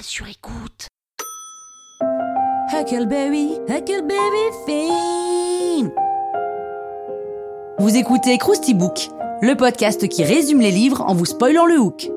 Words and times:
Sur 0.00 0.26
écoute. 0.26 0.88
Huckleberry, 2.72 3.58
Huckleberry 3.68 4.48
Finn. 4.66 5.92
Vous 7.78 7.94
écoutez 7.96 8.38
Krusty 8.38 8.72
Book, 8.72 9.08
le 9.42 9.54
podcast 9.54 10.08
qui 10.08 10.24
résume 10.24 10.60
les 10.60 10.70
livres 10.70 11.02
en 11.02 11.14
vous 11.14 11.26
spoilant 11.26 11.66
le 11.66 11.78
hook. 11.78 12.10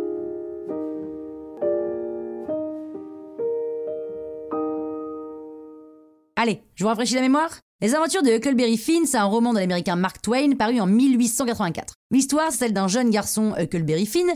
Allez, 6.38 6.62
je 6.76 6.84
vous 6.84 6.90
rafraîchis 6.90 7.16
la 7.16 7.22
mémoire 7.22 7.60
Les 7.82 7.94
aventures 7.94 8.24
de 8.24 8.32
Huckleberry 8.32 8.78
Finn, 8.78 9.06
c'est 9.06 9.18
un 9.18 9.26
roman 9.26 9.54
de 9.54 9.60
l'américain 9.60 9.98
Mark 9.98 10.22
Twain 10.22 10.56
paru 10.58 10.80
en 10.80 10.88
1884. 10.88 11.96
L'histoire, 12.12 12.52
c'est 12.52 12.60
celle 12.60 12.74
d'un 12.74 12.88
jeune 12.88 13.10
garçon, 13.10 13.54
Huckleberry 13.60 14.06
Finn, 14.06 14.32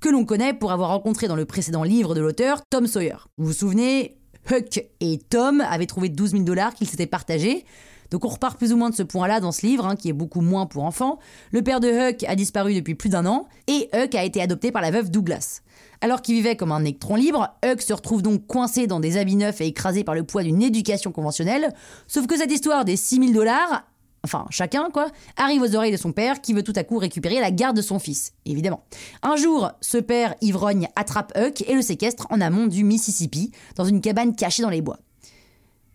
que 0.00 0.08
l'on 0.08 0.24
connaît 0.24 0.54
pour 0.54 0.72
avoir 0.72 0.90
rencontré 0.90 1.28
dans 1.28 1.36
le 1.36 1.44
précédent 1.44 1.82
livre 1.82 2.14
de 2.14 2.20
l'auteur, 2.20 2.62
Tom 2.70 2.86
Sawyer. 2.86 3.16
Vous 3.38 3.46
vous 3.46 3.52
souvenez, 3.52 4.18
Huck 4.50 4.84
et 5.00 5.18
Tom 5.18 5.60
avaient 5.60 5.86
trouvé 5.86 6.08
12 6.08 6.32
000 6.32 6.42
dollars 6.44 6.74
qu'ils 6.74 6.88
s'étaient 6.88 7.06
partagés. 7.06 7.64
Donc 8.10 8.24
on 8.24 8.28
repart 8.28 8.56
plus 8.56 8.72
ou 8.72 8.76
moins 8.76 8.90
de 8.90 8.94
ce 8.94 9.02
point-là 9.02 9.40
dans 9.40 9.52
ce 9.52 9.66
livre, 9.66 9.86
hein, 9.86 9.96
qui 9.96 10.08
est 10.08 10.12
beaucoup 10.12 10.40
moins 10.40 10.66
pour 10.66 10.84
enfants. 10.84 11.18
Le 11.50 11.62
père 11.62 11.80
de 11.80 11.88
Huck 11.88 12.24
a 12.24 12.36
disparu 12.36 12.74
depuis 12.74 12.94
plus 12.94 13.08
d'un 13.08 13.26
an, 13.26 13.48
et 13.66 13.88
Huck 13.94 14.14
a 14.14 14.24
été 14.24 14.40
adopté 14.40 14.70
par 14.70 14.82
la 14.82 14.90
veuve 14.90 15.10
Douglas. 15.10 15.62
Alors 16.00 16.22
qu'il 16.22 16.34
vivait 16.34 16.56
comme 16.56 16.72
un 16.72 16.80
électron 16.80 17.16
libre, 17.16 17.56
Huck 17.64 17.82
se 17.82 17.92
retrouve 17.92 18.22
donc 18.22 18.46
coincé 18.46 18.86
dans 18.86 19.00
des 19.00 19.16
habits 19.16 19.36
neufs 19.36 19.60
et 19.60 19.66
écrasé 19.66 20.04
par 20.04 20.14
le 20.14 20.22
poids 20.22 20.42
d'une 20.42 20.62
éducation 20.62 21.10
conventionnelle, 21.10 21.72
sauf 22.06 22.26
que 22.26 22.36
cette 22.36 22.52
histoire 22.52 22.84
des 22.84 22.96
6000 22.96 23.32
dollars, 23.32 23.84
enfin 24.26 24.46
chacun 24.50 24.90
quoi, 24.92 25.08
arrive 25.36 25.62
aux 25.62 25.74
oreilles 25.76 25.92
de 25.92 25.96
son 25.96 26.12
père 26.12 26.40
qui 26.40 26.52
veut 26.52 26.62
tout 26.62 26.72
à 26.76 26.84
coup 26.84 26.98
récupérer 26.98 27.40
la 27.40 27.50
garde 27.50 27.76
de 27.76 27.82
son 27.82 27.98
fils, 27.98 28.32
évidemment. 28.44 28.84
Un 29.22 29.36
jour, 29.36 29.70
ce 29.80 29.98
père 29.98 30.34
ivrogne 30.40 30.88
attrape 30.96 31.32
Huck 31.36 31.62
et 31.66 31.74
le 31.74 31.82
séquestre 31.82 32.26
en 32.30 32.40
amont 32.40 32.66
du 32.66 32.84
Mississippi, 32.84 33.52
dans 33.76 33.84
une 33.84 34.00
cabane 34.00 34.34
cachée 34.34 34.62
dans 34.62 34.70
les 34.70 34.82
bois. 34.82 34.98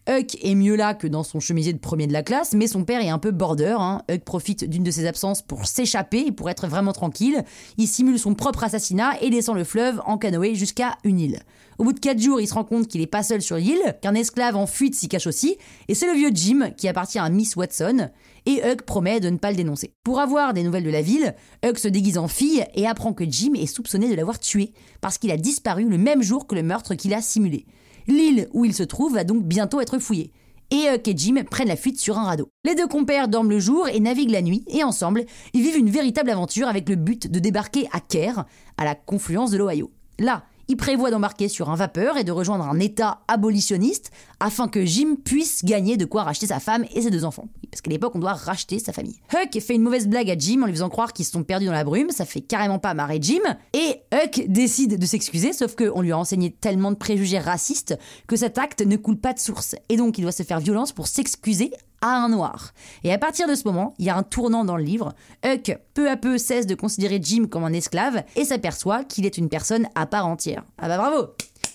Huck 0.10 0.36
est 0.42 0.56
mieux 0.56 0.76
là 0.76 0.96
que 0.96 1.06
dans 1.06 1.24
son 1.24 1.40
chemisier 1.40 1.74
de 1.74 1.78
premier 1.78 2.08
de 2.08 2.14
la 2.14 2.24
classe, 2.24 2.54
mais 2.54 2.66
son 2.66 2.84
père 2.86 3.02
est 3.02 3.10
un 3.10 3.20
peu 3.20 3.30
border. 3.30 3.76
Hein. 3.78 4.02
Huck 4.10 4.24
profite 4.24 4.68
d'une 4.68 4.84
de 4.84 4.90
ses 4.90 5.06
absences 5.06 5.44
pour 5.44 5.68
s'échapper 5.68 6.26
et 6.28 6.32
pour 6.32 6.50
être 6.50 6.68
vraiment 6.68 6.92
tranquille. 6.92 7.44
Il 7.78 7.88
simule 7.88 8.18
son 8.18 8.34
propre 8.34 8.64
assassinat 8.64 9.22
et 9.22 9.30
descend 9.30 9.56
le 9.56 9.64
fleuve 9.64 10.02
en 10.06 10.18
canoë 10.18 10.56
jusqu'à 10.56 10.98
une 11.04 11.20
île. 11.20 11.40
Au 11.78 11.84
bout 11.84 11.94
de 11.94 12.00
quatre 12.00 12.20
jours, 12.20 12.42
il 12.42 12.48
se 12.48 12.54
rend 12.54 12.64
compte 12.64 12.88
qu'il 12.88 13.02
est 13.02 13.08
pas 13.08 13.24
seul 13.24 13.42
sur 13.42 13.58
l'île, 13.58 13.96
qu'un 14.02 14.16
esclave 14.16 14.56
en 14.56 14.68
fuite 14.68 14.96
s'y 14.96 15.08
cache 15.08 15.28
aussi, 15.28 15.58
et 15.88 15.96
c'est 15.96 16.08
le 16.08 16.14
vieux 16.14 16.32
Jim 16.34 16.72
qui 16.78 16.88
appartient 16.88 17.20
à 17.20 17.30
Miss 17.30 17.56
Watson, 17.56 18.10
et 18.46 18.62
Huck 18.64 18.84
promet 18.84 19.20
de 19.20 19.30
ne 19.30 19.38
pas 19.38 19.52
le 19.52 19.58
dénoncer. 19.58 19.94
Pour 20.04 20.20
avoir 20.20 20.54
des 20.54 20.64
nouvelles 20.64 20.84
de 20.84 20.90
la 20.90 21.02
ville, 21.02 21.36
Huck 21.66 21.80
se 21.80 21.88
déguise 21.88 22.18
en 22.18 22.28
fille 22.28 22.66
et 22.76 22.88
apprend 22.88 23.14
que 23.14 23.24
Jim 23.28 23.54
est 23.56 23.68
soupçonné 23.68 24.10
de 24.10 24.16
l'avoir 24.16 24.40
tué, 24.40 24.74
parce 25.00 25.18
qu'il 25.18 25.32
a 25.32 25.38
disparu 25.38 25.86
le 25.88 25.98
même 25.98 26.22
jour 26.22 26.48
que 26.48 26.56
le 26.56 26.64
meurtre 26.64 26.96
qu'il 26.96 27.14
a 27.14 27.22
simulé. 27.22 27.66
L'île 28.08 28.48
où 28.54 28.66
il 28.66 28.74
se 28.74 28.84
trouve 28.84 29.14
va 29.14 29.24
donc 29.24 29.44
bientôt 29.44 29.82
être 29.82 30.00
fouillée. 30.00 30.32
Et 30.72 30.88
Huck 30.90 31.08
et 31.08 31.18
Jim 31.18 31.36
prennent 31.50 31.68
la 31.68 31.76
fuite 31.76 32.00
sur 32.00 32.18
un 32.18 32.24
radeau. 32.24 32.50
Les 32.64 32.76
deux 32.76 32.88
compères 32.88 33.28
dorment 33.28 33.50
le 33.50 33.60
jour 33.60 33.90
et 33.90 34.00
naviguent 34.00 34.32
la 34.32 34.42
nuit, 34.42 34.64
et 34.68 34.84
ensemble, 34.84 35.26
ils 35.54 35.62
vivent 35.62 35.78
une 35.78 35.90
véritable 35.90 36.30
aventure 36.30 36.70
avec 36.70 36.88
le 36.88 36.96
but 36.96 37.30
de 37.30 37.40
débarquer 37.40 37.88
à 37.92 38.00
Caire, 38.00 38.46
à 38.78 38.86
la 38.86 38.96
confluence 38.96 39.52
de 39.52 39.58
l'Ohio. 39.58 39.92
Là, 40.18 40.46
il 40.72 40.78
prévoit 40.78 41.12
d'embarquer 41.12 41.50
sur 41.50 41.70
un 41.70 41.76
vapeur 41.76 42.16
et 42.16 42.24
de 42.24 42.32
rejoindre 42.32 42.64
un 42.64 42.80
État 42.80 43.20
abolitionniste 43.28 44.10
afin 44.40 44.70
que 44.70 44.86
Jim 44.86 45.18
puisse 45.22 45.66
gagner 45.66 45.98
de 45.98 46.06
quoi 46.06 46.24
racheter 46.24 46.48
sa 46.48 46.62
femme 46.62 46.86
et 46.96 47.02
ses 47.02 47.10
deux 47.10 47.26
enfants. 47.26 47.50
Parce 47.70 47.82
qu'à 47.82 47.92
l'époque, 47.92 48.16
on 48.16 48.20
doit 48.20 48.34
racheter 48.34 48.80
sa 48.80 48.94
famille. 48.94 49.20
Huck 49.34 49.62
fait 49.62 49.76
une 49.76 49.82
mauvaise 49.82 50.08
blague 50.08 50.30
à 50.30 50.38
Jim 50.38 50.62
en 50.64 50.68
lui 50.68 50.74
faisant 50.74 50.88
croire 50.88 51.12
qu'ils 51.12 51.26
se 51.26 51.32
sont 51.32 51.44
perdus 51.44 51.66
dans 51.66 51.74
la 51.74 51.84
brume, 51.84 52.10
ça 52.12 52.24
fait 52.24 52.40
carrément 52.40 52.80
pas 52.80 52.94
marrer 52.94 53.20
Jim, 53.22 53.42
et 53.74 54.02
Huck 54.14 54.46
décide 54.48 54.98
de 54.98 55.06
s'excuser, 55.06 55.52
sauf 55.52 55.76
qu'on 55.76 56.02
lui 56.02 56.14
a 56.14 56.18
enseigné 56.18 56.52
tellement 56.52 56.92
de 56.92 56.96
préjugés 56.96 57.40
racistes 57.40 57.98
que 58.28 58.38
cet 58.38 58.58
acte 58.58 58.82
ne 58.82 58.96
coule 58.96 59.18
pas 59.18 59.34
de 59.34 59.40
source. 59.40 59.76
Et 59.90 59.98
donc, 59.98 60.18
il 60.18 60.22
doit 60.22 60.32
se 60.32 60.44
faire 60.44 60.62
violence 60.62 60.94
pour 60.94 61.08
s'excuser 61.08 61.72
à 62.02 62.16
un 62.16 62.30
noir. 62.30 62.74
Et 63.04 63.14
à 63.14 63.18
partir 63.18 63.48
de 63.48 63.56
ce 63.56 63.64
moment, 63.66 63.94
il 64.00 64.06
y 64.06 64.10
a 64.10 64.18
un 64.18 64.24
tournant 64.24 64.66
dans 64.66 64.78
le 64.78 64.84
livre. 64.84 65.14
Huck, 65.46 65.78
peu 65.94 66.10
à 66.10 66.18
peu, 66.18 66.38
cesse 66.38 66.68
de 66.68 66.76
considérer 66.76 67.20
Jim 67.22 67.46
comme 67.50 67.64
un 67.64 67.74
esclave 67.74 68.24
et 68.36 68.46
s'aperçoit 68.46 69.04
qu'il 69.04 69.26
est 69.26 69.38
une 69.38 69.50
personne 69.50 69.88
à 69.96 70.06
part 70.06 70.28
entière. 70.28 70.64
Ah 70.78 70.88
bah 70.88 70.98
bravo 70.98 71.28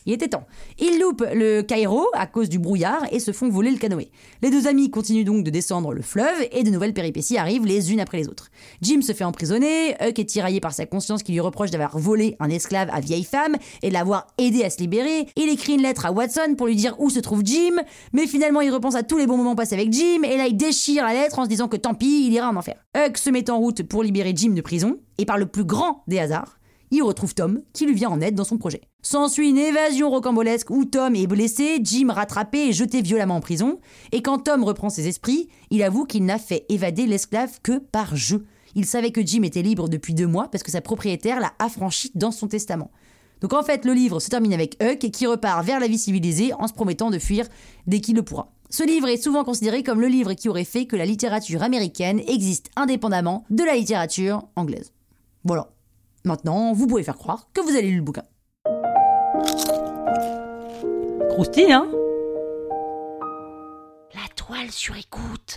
il 0.07 0.13
était 0.13 0.29
temps. 0.29 0.47
Ils 0.79 0.99
loupent 1.01 1.27
le 1.35 1.63
Cairo 1.63 2.07
à 2.15 2.27
cause 2.27 2.49
du 2.49 2.59
brouillard 2.59 3.05
et 3.11 3.21
se 3.21 3.33
font 3.33 3.49
voler 3.49 3.71
le 3.71 3.79
canoë. 3.79 4.11
Les 4.43 4.51
deux 4.51 4.67
amis 4.67 4.91
continuent 4.91 5.25
donc 5.25 5.45
de 5.45 5.51
descendre 5.51 5.93
le 5.93 6.03
fleuve 6.03 6.47
et 6.53 6.63
de 6.63 6.71
nouvelles 6.71 6.95
péripéties 6.95 7.39
arrivent 7.39 7.67
les 7.67 7.93
unes 7.93 8.01
après 8.01 8.19
les 8.19 8.29
autres. 8.29 8.51
Jim 8.83 9.03
se 9.03 9.13
fait 9.13 9.25
emprisonner, 9.25 9.97
Huck 10.01 10.19
est 10.19 10.25
tiraillé 10.25 10.61
par 10.61 10.73
sa 10.73 10.87
conscience 10.87 11.23
qui 11.23 11.33
lui 11.33 11.41
reproche 11.41 11.71
d'avoir 11.71 11.99
volé 11.99 12.37
un 12.41 12.49
esclave 12.49 12.89
à 12.93 13.01
vieille 13.01 13.25
femme 13.25 13.57
et 13.83 13.89
de 13.89 13.95
l'avoir 13.95 14.29
aidé 14.39 14.65
à 14.65 14.71
se 14.71 14.79
libérer. 14.79 15.27
Il 15.37 15.49
écrit 15.49 15.75
une 15.75 15.83
lettre 15.83 16.07
à 16.07 16.13
Watson 16.13 16.55
pour 16.57 16.67
lui 16.67 16.77
dire 16.77 16.95
où 16.99 17.11
se 17.11 17.21
trouve 17.21 17.43
Jim, 17.45 17.77
mais 18.13 18.27
finalement 18.27 18.61
il 18.61 18.71
repense 18.71 18.95
à 18.95 19.03
tous 19.03 19.19
les 19.19 19.27
bons 19.27 19.37
moments 19.37 19.57
passés 19.57 19.75
avec 19.75 19.93
Jim 19.93 20.23
et 20.25 20.37
là 20.37 20.47
il 20.47 20.57
déchire 20.57 21.05
la 21.05 21.13
lettre 21.13 21.39
en 21.39 21.45
se 21.45 21.49
disant 21.49 21.69
que 21.69 21.77
tant 21.77 21.95
pis, 21.95 22.27
il 22.27 22.33
ira 22.33 22.49
en 22.49 22.57
enfer. 22.57 22.77
Huck 22.97 23.19
se 23.19 23.31
met 23.31 23.51
en 23.51 23.59
route 23.59 23.83
pour 23.83 24.03
libérer 24.03 24.33
Jim 24.35 24.51
de 24.51 24.61
prison 24.61 24.99
et 25.19 25.25
par 25.25 25.39
le 25.39 25.47
plus 25.47 25.65
grand 25.65 26.03
des 26.07 26.19
hasards, 26.19 26.59
il 26.91 27.03
retrouve 27.03 27.35
Tom, 27.35 27.63
qui 27.73 27.87
lui 27.87 27.95
vient 27.95 28.11
en 28.11 28.21
aide 28.21 28.35
dans 28.35 28.45
son 28.45 28.59
projet. 28.59 28.83
S'ensuit 29.03 29.51
une 29.51 29.59
évasion 29.59 30.11
rocambolesque 30.11 30.71
où 30.71 30.85
Tom 30.85 31.15
est 31.15 31.27
blessé, 31.27 31.79
Jim 31.83 32.09
rattrapé 32.11 32.69
et 32.69 32.73
jeté 32.73 33.03
violemment 33.03 33.37
en 33.37 33.41
prison, 33.41 33.79
et 34.13 34.23
quand 34.23 34.39
Tom 34.39 34.65
reprend 34.65 34.89
ses 34.89 35.09
esprits, 35.09 35.49
il 35.71 35.83
avoue 35.83 36.05
qu'il 36.05 36.25
n'a 36.25 36.39
fait 36.39 36.67
évader 36.69 37.07
l'esclave 37.07 37.61
que 37.63 37.79
par 37.79 38.17
jeu. 38.17 38.47
Il 38.75 38.85
savait 38.85 39.11
que 39.11 39.25
Jim 39.25 39.43
était 39.43 39.63
libre 39.63 39.89
depuis 39.89 40.15
deux 40.15 40.27
mois 40.27 40.49
parce 40.49 40.63
que 40.63 40.71
sa 40.71 40.83
propriétaire 40.83 41.41
l'a 41.41 41.53
affranchi 41.59 42.11
dans 42.15 42.31
son 42.31 42.47
testament. 42.47 42.91
Donc 43.41 43.53
en 43.53 43.63
fait, 43.63 43.85
le 43.85 43.93
livre 43.93 44.21
se 44.21 44.29
termine 44.29 44.53
avec 44.53 44.77
Huck 44.83 44.99
qui 44.99 45.27
repart 45.27 45.65
vers 45.65 45.81
la 45.81 45.89
vie 45.89 45.99
civilisée 45.99 46.53
en 46.55 46.69
se 46.69 46.73
promettant 46.73 47.11
de 47.11 47.19
fuir 47.19 47.47
dès 47.87 48.01
qu'il 48.01 48.17
le 48.17 48.23
pourra. 48.23 48.53
Ce 48.69 48.85
livre 48.85 49.09
est 49.09 49.23
souvent 49.23 49.45
considéré 49.45 49.83
comme 49.83 50.01
le 50.01 50.09
livre 50.09 50.35
qui 50.35 50.49
aurait 50.49 50.65
fait 50.65 50.87
que 50.87 50.97
la 50.97 51.07
littérature 51.07 51.63
américaine 51.63 52.21
existe 52.27 52.71
indépendamment 52.77 53.45
de 53.51 53.63
la 53.63 53.77
littérature 53.77 54.49
anglaise. 54.57 54.93
Voilà. 55.45 55.71
Maintenant, 56.27 56.73
vous 56.73 56.89
pouvez 56.89 57.05
faire 57.05 57.19
croire 57.19 57.49
que 57.55 57.61
vous 57.61 57.71
avez 57.71 57.89
lu 57.89 57.99
le 57.99 58.03
bouquin. 58.03 58.25
Croustille, 61.29 61.73
hein? 61.73 61.87
La 64.13 64.27
toile 64.35 64.73
sur 64.73 64.97
écoute. 64.97 65.57